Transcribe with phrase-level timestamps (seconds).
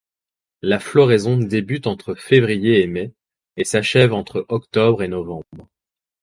[0.63, 3.13] La floraison débute entre février et mai,
[3.55, 5.69] et s'achève entre octobre et novembre.